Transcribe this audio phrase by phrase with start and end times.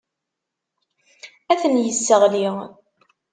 [1.51, 2.47] Ad ten-yesseɣli.